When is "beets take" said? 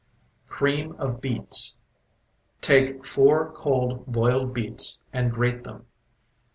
1.21-3.05